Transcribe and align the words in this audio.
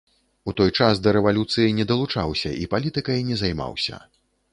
У 0.51 0.53
той 0.59 0.71
час 0.77 1.01
да 1.07 1.11
рэвалюцыі 1.17 1.75
не 1.79 1.85
далучаўся 1.91 2.53
і 2.63 2.65
палітыкай 2.73 3.19
не 3.29 3.37
займаўся. 3.43 4.01